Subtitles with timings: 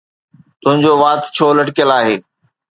[0.61, 2.15] تنهنجو وات ڇو لٽڪيل آهي؟